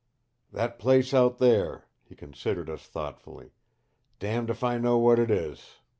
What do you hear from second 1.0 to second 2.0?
out there"